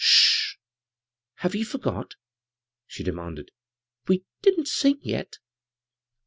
"Sh 0.03 0.55
hh! 0.55 0.57
Have 1.41 1.53
ye 1.53 1.63
forgot?" 1.63 2.15
she 2.87 3.03
de 3.03 3.11
manded." 3.11 3.49
We 4.07 4.25
didn't 4.41 4.67
sing 4.67 4.97
yet." 5.03 5.37